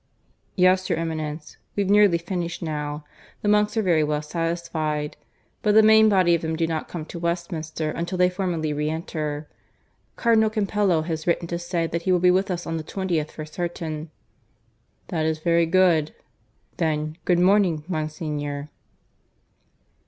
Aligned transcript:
"Yes, 0.55 0.89
your 0.89 0.97
Eminence. 0.97 1.57
We've 1.75 1.87
nearly 1.91 2.17
finished 2.17 2.63
now. 2.63 3.05
The 3.43 3.47
monks 3.47 3.77
are 3.77 3.83
very 3.83 4.03
well 4.03 4.23
satisfied. 4.23 5.15
But 5.61 5.75
the 5.75 5.83
main 5.83 6.09
body 6.09 6.33
of 6.33 6.41
them 6.41 6.55
do 6.55 6.65
not 6.65 6.87
come 6.87 7.05
to 7.05 7.19
Westminster 7.19 7.91
until 7.91 8.17
they 8.17 8.27
formally 8.27 8.73
re 8.73 8.89
enter. 8.89 9.47
Cardinal 10.15 10.49
Campello 10.49 11.03
has 11.03 11.27
written 11.27 11.47
to 11.49 11.59
say 11.59 11.85
that 11.85 12.01
he 12.01 12.11
will 12.11 12.17
be 12.19 12.31
with 12.31 12.49
us 12.49 12.65
on 12.65 12.77
the 12.77 12.83
20th 12.83 13.29
for 13.29 13.45
certain." 13.45 14.09
"That 15.09 15.27
is 15.27 15.37
very 15.37 15.67
good.... 15.67 16.15
Then 16.77 17.17
good 17.23 17.37
morning, 17.37 17.83
Monsignor." 17.87 18.71